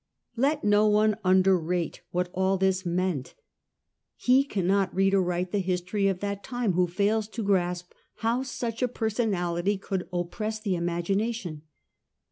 ^ 0.01 0.03
Let 0.35 0.63
no 0.63 0.87
one 0.87 1.15
underrate 1.23 2.01
what 2.09 2.29
all 2.33 2.57
this 2.57 2.87
meant. 2.87 3.35
He 4.15 4.43
cannot 4.43 4.91
read 4.95 5.13
aright 5.13 5.51
the 5.51 5.59
history 5.59 6.07
of 6.07 6.21
that 6.21 6.43
time, 6.43 6.73
who 6.73 6.87
fails 6.87 7.27
to 7.27 7.43
grasp 7.43 7.91
how 8.15 8.41
such 8.41 8.81
a 8.81 8.87
personality 8.87 9.77
could 9.77 10.09
oppress 10.11 10.59
the 10.59 10.73
imagina 10.73 11.31
tion. 11.35 11.61